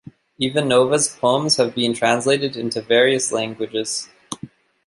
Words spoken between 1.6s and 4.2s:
been translated into various languages.